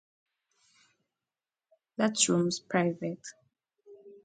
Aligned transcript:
That 1.97 2.27
room's 2.27 2.57
private! 2.59 3.21